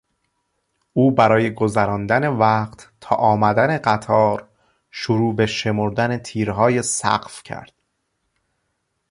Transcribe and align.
او 0.93 1.11
برای 1.11 1.53
گذراندن 1.53 2.27
وقت 2.27 2.91
تا 3.01 3.15
آمدن 3.15 3.77
قطار 3.77 4.49
شروع 4.91 5.35
به 5.35 5.45
شمردن 5.45 6.17
تیرهای 6.17 6.81
سقف 6.81 7.43
کرد. 7.43 7.73